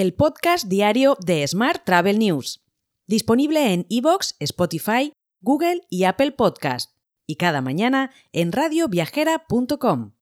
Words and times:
el 0.00 0.14
podcast 0.14 0.66
diario 0.66 1.18
de 1.20 1.46
Smart 1.46 1.84
Travel 1.84 2.18
News, 2.18 2.62
disponible 3.06 3.74
en 3.74 3.84
iVoox, 3.90 4.32
Spotify, 4.38 5.12
Google 5.42 5.82
y 5.90 6.04
Apple 6.04 6.32
Podcast, 6.32 6.92
y 7.26 7.36
cada 7.36 7.60
mañana 7.60 8.10
en 8.32 8.50
radioviajera.com. 8.50 10.12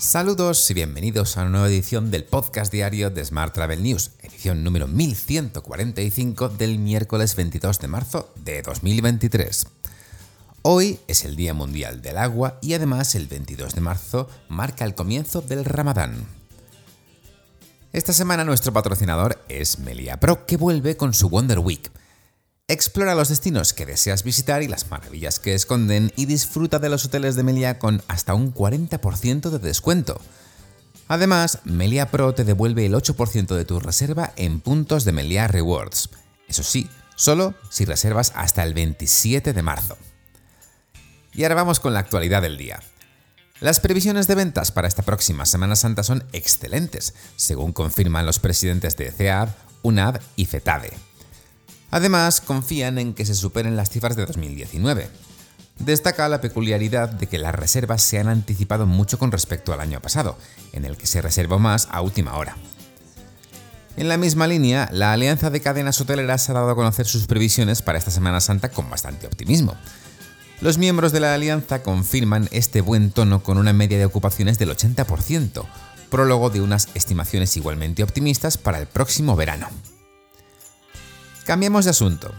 Saludos 0.00 0.68
y 0.70 0.74
bienvenidos 0.74 1.36
a 1.36 1.42
una 1.42 1.50
nueva 1.50 1.68
edición 1.68 2.10
del 2.10 2.24
podcast 2.24 2.72
diario 2.72 3.10
de 3.10 3.24
Smart 3.24 3.54
Travel 3.54 3.80
News, 3.80 4.16
edición 4.22 4.64
número 4.64 4.88
1145 4.88 6.48
del 6.48 6.80
miércoles 6.80 7.36
22 7.36 7.78
de 7.78 7.86
marzo 7.86 8.34
de 8.44 8.60
2023. 8.62 9.66
Hoy 10.66 10.98
es 11.08 11.26
el 11.26 11.36
Día 11.36 11.52
Mundial 11.52 12.00
del 12.00 12.16
Agua 12.16 12.58
y 12.62 12.72
además 12.72 13.14
el 13.14 13.26
22 13.26 13.74
de 13.74 13.82
marzo 13.82 14.30
marca 14.48 14.86
el 14.86 14.94
comienzo 14.94 15.42
del 15.42 15.62
Ramadán. 15.62 16.26
Esta 17.92 18.14
semana 18.14 18.44
nuestro 18.44 18.72
patrocinador 18.72 19.44
es 19.50 19.78
Melia 19.78 20.18
Pro, 20.18 20.46
que 20.46 20.56
vuelve 20.56 20.96
con 20.96 21.12
su 21.12 21.28
Wonder 21.28 21.58
Week. 21.58 21.92
Explora 22.66 23.14
los 23.14 23.28
destinos 23.28 23.74
que 23.74 23.84
deseas 23.84 24.24
visitar 24.24 24.62
y 24.62 24.68
las 24.68 24.90
maravillas 24.90 25.38
que 25.38 25.52
esconden 25.52 26.10
y 26.16 26.24
disfruta 26.24 26.78
de 26.78 26.88
los 26.88 27.04
hoteles 27.04 27.34
de 27.34 27.42
Melia 27.42 27.78
con 27.78 28.02
hasta 28.08 28.32
un 28.32 28.54
40% 28.54 29.50
de 29.50 29.58
descuento. 29.58 30.18
Además, 31.08 31.58
Melia 31.64 32.10
Pro 32.10 32.32
te 32.32 32.44
devuelve 32.44 32.86
el 32.86 32.94
8% 32.94 33.54
de 33.54 33.66
tu 33.66 33.80
reserva 33.80 34.32
en 34.36 34.60
puntos 34.60 35.04
de 35.04 35.12
Melia 35.12 35.46
Rewards. 35.46 36.08
Eso 36.48 36.62
sí, 36.62 36.88
solo 37.16 37.52
si 37.68 37.84
reservas 37.84 38.32
hasta 38.34 38.62
el 38.62 38.72
27 38.72 39.52
de 39.52 39.62
marzo. 39.62 39.98
Y 41.34 41.42
ahora 41.42 41.56
vamos 41.56 41.80
con 41.80 41.92
la 41.92 42.00
actualidad 42.00 42.42
del 42.42 42.56
día. 42.56 42.80
Las 43.60 43.80
previsiones 43.80 44.26
de 44.26 44.34
ventas 44.34 44.72
para 44.72 44.88
esta 44.88 45.02
próxima 45.02 45.46
Semana 45.46 45.76
Santa 45.76 46.02
son 46.02 46.24
excelentes, 46.32 47.14
según 47.36 47.72
confirman 47.72 48.26
los 48.26 48.38
presidentes 48.38 48.96
de 48.96 49.10
CEAD, 49.10 49.48
UNAD 49.82 50.20
y 50.36 50.46
FETADE. 50.46 50.92
Además, 51.90 52.40
confían 52.40 52.98
en 52.98 53.14
que 53.14 53.24
se 53.24 53.34
superen 53.34 53.76
las 53.76 53.90
cifras 53.90 54.16
de 54.16 54.26
2019. 54.26 55.08
Destaca 55.78 56.28
la 56.28 56.40
peculiaridad 56.40 57.08
de 57.08 57.26
que 57.26 57.38
las 57.38 57.54
reservas 57.54 58.02
se 58.02 58.18
han 58.18 58.28
anticipado 58.28 58.86
mucho 58.86 59.18
con 59.18 59.32
respecto 59.32 59.72
al 59.72 59.80
año 59.80 60.00
pasado, 60.00 60.38
en 60.72 60.84
el 60.84 60.96
que 60.96 61.06
se 61.06 61.22
reservó 61.22 61.58
más 61.58 61.88
a 61.90 62.00
última 62.00 62.36
hora. 62.36 62.56
En 63.96 64.08
la 64.08 64.16
misma 64.16 64.48
línea, 64.48 64.88
la 64.92 65.12
Alianza 65.12 65.50
de 65.50 65.60
Cadenas 65.60 66.00
Hoteleras 66.00 66.50
ha 66.50 66.52
dado 66.52 66.70
a 66.70 66.74
conocer 66.74 67.06
sus 67.06 67.26
previsiones 67.26 67.80
para 67.80 67.98
esta 67.98 68.10
Semana 68.10 68.40
Santa 68.40 68.70
con 68.70 68.90
bastante 68.90 69.26
optimismo. 69.26 69.76
Los 70.60 70.78
miembros 70.78 71.12
de 71.12 71.20
la 71.20 71.34
alianza 71.34 71.82
confirman 71.82 72.48
este 72.52 72.80
buen 72.80 73.10
tono 73.10 73.42
con 73.42 73.58
una 73.58 73.72
media 73.72 73.98
de 73.98 74.04
ocupaciones 74.04 74.58
del 74.58 74.70
80%, 74.70 75.66
prólogo 76.08 76.48
de 76.48 76.60
unas 76.60 76.88
estimaciones 76.94 77.56
igualmente 77.56 78.02
optimistas 78.02 78.56
para 78.56 78.78
el 78.78 78.86
próximo 78.86 79.36
verano. 79.36 79.68
Cambiamos 81.44 81.84
de 81.84 81.90
asunto. 81.90 82.32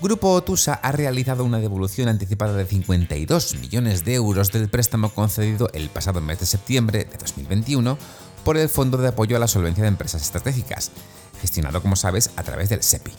Grupo 0.00 0.32
Otusa 0.32 0.72
ha 0.82 0.92
realizado 0.92 1.44
una 1.44 1.58
devolución 1.58 2.08
anticipada 2.08 2.54
de 2.54 2.64
52 2.64 3.56
millones 3.56 4.04
de 4.04 4.14
euros 4.14 4.50
del 4.50 4.70
préstamo 4.70 5.10
concedido 5.10 5.68
el 5.74 5.90
pasado 5.90 6.22
mes 6.22 6.40
de 6.40 6.46
septiembre 6.46 7.04
de 7.04 7.18
2021 7.18 7.98
por 8.42 8.56
el 8.56 8.70
Fondo 8.70 8.96
de 8.96 9.08
Apoyo 9.08 9.36
a 9.36 9.38
la 9.38 9.46
Solvencia 9.46 9.82
de 9.82 9.88
Empresas 9.88 10.22
Estratégicas, 10.22 10.90
gestionado 11.42 11.82
como 11.82 11.96
sabes 11.96 12.30
a 12.36 12.42
través 12.42 12.70
del 12.70 12.82
SEPI. 12.82 13.12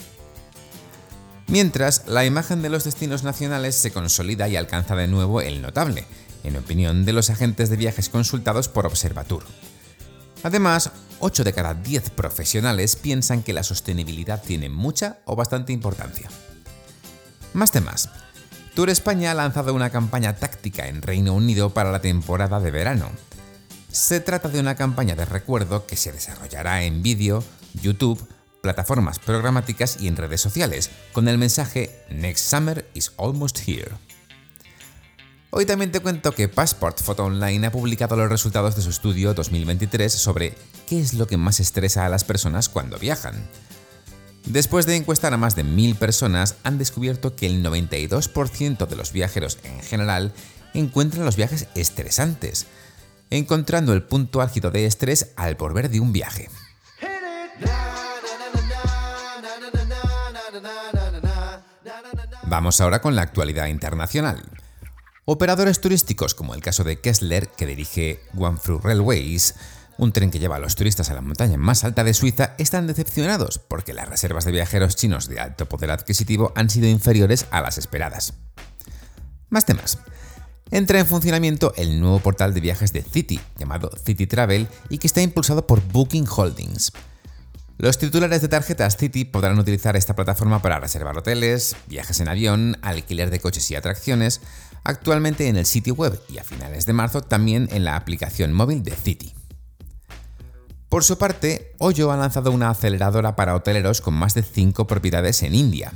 Mientras, 1.47 2.07
la 2.07 2.25
imagen 2.25 2.61
de 2.61 2.69
los 2.69 2.83
destinos 2.83 3.23
nacionales 3.23 3.75
se 3.75 3.91
consolida 3.91 4.47
y 4.47 4.55
alcanza 4.55 4.95
de 4.95 5.07
nuevo 5.07 5.41
el 5.41 5.61
notable, 5.61 6.05
en 6.43 6.55
opinión 6.55 7.05
de 7.05 7.13
los 7.13 7.29
agentes 7.29 7.69
de 7.69 7.77
viajes 7.77 8.09
consultados 8.09 8.69
por 8.69 8.85
Observatur. 8.85 9.43
Además, 10.43 10.91
8 11.19 11.43
de 11.43 11.53
cada 11.53 11.73
10 11.73 12.09
profesionales 12.11 12.95
piensan 12.95 13.43
que 13.43 13.53
la 13.53 13.63
sostenibilidad 13.63 14.41
tiene 14.41 14.69
mucha 14.69 15.19
o 15.25 15.35
bastante 15.35 15.71
importancia. 15.71 16.29
Más 17.53 17.71
temas. 17.71 18.09
Tour 18.73 18.89
España 18.89 19.31
ha 19.31 19.35
lanzado 19.35 19.73
una 19.73 19.89
campaña 19.89 20.37
táctica 20.37 20.87
en 20.87 21.01
Reino 21.01 21.33
Unido 21.33 21.71
para 21.71 21.91
la 21.91 21.99
temporada 21.99 22.59
de 22.59 22.71
verano. 22.71 23.11
Se 23.91 24.21
trata 24.21 24.47
de 24.47 24.61
una 24.61 24.75
campaña 24.75 25.15
de 25.15 25.25
recuerdo 25.25 25.85
que 25.85 25.97
se 25.97 26.13
desarrollará 26.13 26.83
en 26.83 27.03
vídeo, 27.03 27.43
YouTube, 27.73 28.25
plataformas 28.61 29.19
programáticas 29.19 29.99
y 29.99 30.07
en 30.07 30.15
redes 30.15 30.41
sociales, 30.41 30.89
con 31.13 31.27
el 31.27 31.37
mensaje 31.37 32.05
Next 32.09 32.49
Summer 32.49 32.87
is 32.93 33.11
almost 33.17 33.59
here. 33.67 33.91
Hoy 35.49 35.65
también 35.65 35.91
te 35.91 35.99
cuento 35.99 36.31
que 36.31 36.47
Passport 36.47 37.01
Photo 37.01 37.25
Online 37.25 37.67
ha 37.67 37.71
publicado 37.71 38.15
los 38.15 38.29
resultados 38.29 38.75
de 38.77 38.81
su 38.81 38.89
estudio 38.89 39.33
2023 39.33 40.13
sobre 40.13 40.55
qué 40.87 41.01
es 41.01 41.13
lo 41.13 41.27
que 41.27 41.35
más 41.35 41.59
estresa 41.59 42.05
a 42.05 42.09
las 42.09 42.23
personas 42.23 42.69
cuando 42.69 42.97
viajan. 42.97 43.35
Después 44.45 44.85
de 44.85 44.95
encuestar 44.95 45.33
a 45.33 45.37
más 45.37 45.55
de 45.55 45.63
mil 45.63 45.95
personas, 45.95 46.55
han 46.63 46.77
descubierto 46.77 47.35
que 47.35 47.47
el 47.47 47.63
92% 47.63 48.87
de 48.87 48.95
los 48.95 49.11
viajeros 49.11 49.59
en 49.63 49.81
general 49.81 50.33
encuentran 50.73 51.25
los 51.25 51.35
viajes 51.35 51.67
estresantes, 51.75 52.67
encontrando 53.29 53.93
el 53.93 54.03
punto 54.03 54.41
álgido 54.41 54.71
de 54.71 54.85
estrés 54.85 55.33
al 55.35 55.55
volver 55.55 55.89
de 55.89 55.99
un 55.99 56.13
viaje. 56.13 56.49
Vamos 62.43 62.81
ahora 62.81 63.01
con 63.01 63.15
la 63.15 63.21
actualidad 63.21 63.67
internacional. 63.67 64.43
Operadores 65.25 65.79
turísticos 65.79 66.33
como 66.33 66.55
el 66.55 66.61
caso 66.61 66.83
de 66.83 66.99
Kessler, 66.99 67.47
que 67.49 67.65
dirige 67.65 68.21
Guangzhou 68.33 68.79
Railways, 68.79 69.55
un 69.97 70.11
tren 70.11 70.31
que 70.31 70.39
lleva 70.39 70.55
a 70.55 70.59
los 70.59 70.75
turistas 70.75 71.11
a 71.11 71.13
la 71.13 71.21
montaña 71.21 71.57
más 71.57 71.83
alta 71.83 72.03
de 72.03 72.15
Suiza, 72.15 72.55
están 72.57 72.87
decepcionados 72.87 73.59
porque 73.59 73.93
las 73.93 74.09
reservas 74.09 74.45
de 74.45 74.51
viajeros 74.51 74.95
chinos 74.95 75.27
de 75.27 75.39
alto 75.39 75.67
poder 75.69 75.91
adquisitivo 75.91 76.51
han 76.55 76.69
sido 76.69 76.87
inferiores 76.87 77.45
a 77.51 77.61
las 77.61 77.77
esperadas. 77.77 78.33
Más 79.49 79.65
temas. 79.65 79.99
Entra 80.71 80.99
en 80.99 81.05
funcionamiento 81.05 81.73
el 81.75 81.99
nuevo 81.99 82.19
portal 82.19 82.53
de 82.53 82.61
viajes 82.61 82.93
de 82.93 83.03
City, 83.03 83.39
llamado 83.59 83.91
City 84.03 84.25
Travel, 84.25 84.67
y 84.89 84.97
que 84.97 85.07
está 85.07 85.21
impulsado 85.21 85.67
por 85.67 85.81
Booking 85.81 86.25
Holdings. 86.27 86.93
Los 87.81 87.97
titulares 87.97 88.43
de 88.43 88.47
tarjetas 88.47 88.95
City 88.95 89.25
podrán 89.25 89.57
utilizar 89.57 89.97
esta 89.97 90.15
plataforma 90.15 90.61
para 90.61 90.79
reservar 90.79 91.17
hoteles, 91.17 91.75
viajes 91.87 92.19
en 92.19 92.27
avión, 92.27 92.77
alquiler 92.83 93.31
de 93.31 93.39
coches 93.39 93.71
y 93.71 93.75
atracciones, 93.75 94.39
actualmente 94.83 95.47
en 95.47 95.57
el 95.57 95.65
sitio 95.65 95.95
web 95.95 96.21
y 96.29 96.37
a 96.37 96.43
finales 96.43 96.85
de 96.85 96.93
marzo 96.93 97.23
también 97.23 97.67
en 97.71 97.83
la 97.83 97.95
aplicación 97.95 98.53
móvil 98.53 98.83
de 98.83 98.91
City. 98.91 99.33
Por 100.89 101.03
su 101.03 101.17
parte, 101.17 101.73
Hoyo 101.79 102.11
ha 102.11 102.17
lanzado 102.17 102.51
una 102.51 102.69
aceleradora 102.69 103.35
para 103.35 103.55
hoteleros 103.55 103.99
con 104.01 104.13
más 104.13 104.35
de 104.35 104.43
5 104.43 104.85
propiedades 104.85 105.41
en 105.41 105.55
India. 105.55 105.91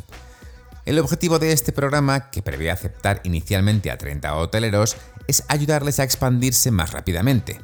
El 0.85 0.97
objetivo 0.97 1.37
de 1.37 1.51
este 1.51 1.71
programa, 1.71 2.31
que 2.31 2.41
prevé 2.41 2.71
aceptar 2.71 3.21
inicialmente 3.25 3.91
a 3.91 3.99
30 3.99 4.35
hoteleros, 4.35 4.97
es 5.27 5.43
ayudarles 5.49 5.99
a 5.99 6.03
expandirse 6.03 6.71
más 6.71 6.93
rápidamente. 6.93 7.61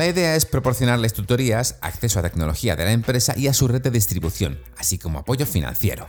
La 0.00 0.06
idea 0.06 0.34
es 0.34 0.46
proporcionarles 0.46 1.12
tutorías, 1.12 1.76
acceso 1.82 2.18
a 2.20 2.22
tecnología 2.22 2.74
de 2.74 2.86
la 2.86 2.92
empresa 2.92 3.34
y 3.36 3.48
a 3.48 3.52
su 3.52 3.68
red 3.68 3.82
de 3.82 3.90
distribución, 3.90 4.58
así 4.78 4.96
como 4.96 5.18
apoyo 5.18 5.44
financiero. 5.44 6.06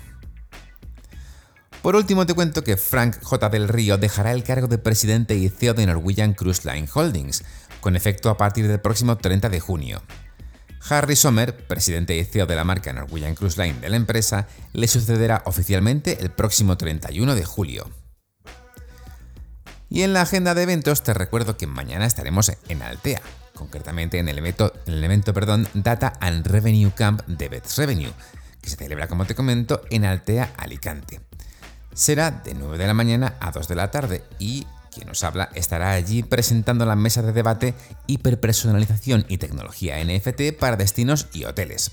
Por 1.81 1.97
último 1.97 2.25
te 2.25 2.34
cuento 2.34 2.63
que 2.63 2.78
Frank 2.78 3.22
J. 3.22 3.50
del 3.50 3.68
Río 3.68 3.97
dejará 3.97 4.31
el 4.31 4.46
cargo 4.46 4.69
de 4.69 4.78
presidente 4.78 5.35
y 5.35 5.50
CEO 5.50 5.74
de 5.74 5.88
Norwegian 5.88 6.35
Cruise 6.35 6.63
Line 6.63 6.88
Holdings, 6.94 7.44
con 7.81 7.97
efecto 7.97 8.30
a 8.30 8.38
partir 8.38 8.69
del 8.69 8.80
próximo 8.80 9.18
30 9.18 9.50
de 9.50 9.59
junio. 9.59 10.01
Harry 10.90 11.18
Sommer, 11.18 11.68
presidente 11.68 12.16
y 12.16 12.24
CEO 12.24 12.46
de 12.46 12.56
la 12.56 12.63
marca 12.63 12.94
Norwegian 12.94 13.35
Cruise 13.35 13.57
Line 13.57 13.81
de 13.81 13.90
la 13.90 13.97
empresa, 13.97 14.47
le 14.72 14.88
sucederá 14.88 15.44
oficialmente 15.44 16.18
el 16.22 16.31
próximo 16.31 16.78
31 16.78 17.35
de 17.35 17.44
julio. 17.44 17.91
Y 19.90 20.03
en 20.03 20.13
la 20.13 20.22
agenda 20.22 20.53
de 20.53 20.63
eventos 20.63 21.03
te 21.03 21.13
recuerdo 21.13 21.57
que 21.57 21.68
mañana 21.68 22.06
estaremos 22.06 22.54
en 22.69 22.81
Altea, 22.81 23.21
concretamente 23.53 24.19
en 24.19 24.27
el 24.27 24.38
evento, 24.38 24.74
el 24.86 25.03
evento 25.03 25.33
perdón, 25.33 25.68
Data 25.74 26.13
and 26.19 26.45
Revenue 26.45 26.92
Camp 26.95 27.21
de 27.27 27.50
Bets 27.50 27.77
Revenue, 27.77 28.12
que 28.62 28.69
se 28.69 28.75
celebra, 28.75 29.07
como 29.07 29.25
te 29.25 29.36
comento, 29.36 29.81
en 29.89 30.06
Altea, 30.06 30.53
Alicante. 30.57 31.21
Será 31.94 32.31
de 32.31 32.53
9 32.53 32.77
de 32.77 32.88
la 32.88 32.94
mañana 32.94 33.36
a 33.39 33.51
2 33.51 33.68
de 33.68 33.75
la 33.75 33.92
tarde 33.92 34.24
y 34.39 34.65
quien 34.92 35.07
nos 35.07 35.24
habla 35.24 35.50
estará 35.56 35.92
allí 35.92 36.21
presentando 36.21 36.86
la 36.86 36.95
mesa 36.95 37.21
de 37.21 37.31
debate 37.31 37.74
Hiperpersonalización 38.07 39.25
y 39.30 39.38
tecnología 39.38 40.04
NFT 40.04 40.57
para 40.59 40.75
destinos 40.75 41.27
y 41.33 41.45
hoteles. 41.45 41.92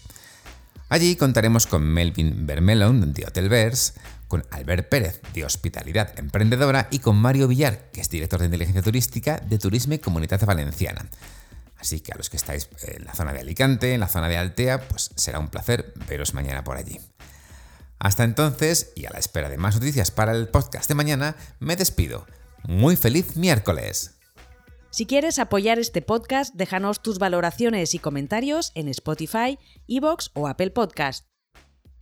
Allí 0.89 1.17
contaremos 1.17 1.67
con 1.67 1.83
Melvin 1.83 2.47
Vermelon 2.47 3.13
de 3.13 3.27
Hotelverse, 3.27 3.93
con 4.27 4.45
Albert 4.51 4.89
Pérez 4.89 5.21
de 5.35 5.45
Hospitalidad 5.45 6.19
Emprendedora 6.19 6.89
y 6.91 6.99
con 6.99 7.17
Mario 7.17 7.47
Villar, 7.47 7.91
que 7.93 8.01
es 8.01 8.11
director 8.11 8.41
de 8.41 8.47
inteligencia 8.47 8.83
turística 8.83 9.39
de 9.39 9.59
Turismo 9.59 9.95
y 9.95 9.99
Comunidad 9.99 10.45
Valenciana. 10.45 11.07
Así 11.79 12.01
que 12.01 12.13
a 12.13 12.17
los 12.17 12.29
que 12.29 12.37
estáis 12.37 12.69
en 12.83 13.05
la 13.05 13.15
zona 13.15 13.33
de 13.33 13.41
Alicante, 13.41 13.95
en 13.95 14.01
la 14.01 14.09
zona 14.09 14.29
de 14.29 14.37
Altea, 14.37 14.89
pues 14.89 15.11
será 15.15 15.39
un 15.39 15.49
placer 15.49 15.93
veros 16.09 16.35
mañana 16.35 16.65
por 16.65 16.77
allí. 16.77 17.01
Hasta 17.99 18.25
entonces, 18.25 18.93
y 18.95 19.07
a 19.07 19.11
la 19.11 19.19
espera 19.19 19.49
de 19.49 19.59
más 19.59 19.77
noticias 19.77 20.11
para 20.11 20.33
el 20.33 20.49
podcast 20.49 20.89
de 20.89 20.95
mañana, 20.95 21.37
me 21.59 21.77
despido. 21.77 22.27
Muy 22.65 22.97
feliz 22.97 23.37
miércoles. 23.37 24.19
Si 24.91 25.07
quieres 25.07 25.39
apoyar 25.39 25.79
este 25.79 26.03
podcast, 26.03 26.55
déjanos 26.55 27.03
tus 27.03 27.19
valoraciones 27.19 27.95
y 27.95 27.99
comentarios 27.99 28.73
en 28.75 28.89
Spotify, 28.89 29.59
Evox 29.87 30.31
o 30.35 30.49
Apple 30.49 30.71
Podcast. 30.71 31.27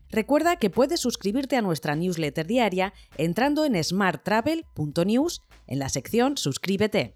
Recuerda 0.08 0.56
que 0.56 0.70
puedes 0.70 1.00
suscribirte 1.00 1.56
a 1.56 1.62
nuestra 1.62 1.96
newsletter 1.96 2.46
diaria 2.46 2.94
entrando 3.16 3.64
en 3.64 3.82
smarttravel.news 3.82 5.42
en 5.66 5.78
la 5.78 5.88
sección 5.88 6.36
Suscríbete. 6.36 7.15